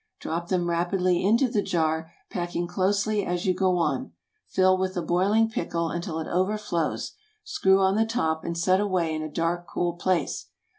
[0.19, 4.13] Drop them rapidly into the jar, packing closely as you go on;
[4.47, 9.13] fill with the boiling pickle until it overflows, screw on the top, and set away
[9.13, 10.47] in a dark, cool place.